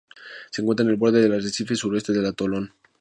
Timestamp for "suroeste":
1.75-2.11